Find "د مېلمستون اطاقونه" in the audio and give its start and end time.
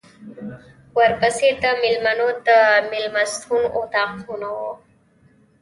2.47-4.47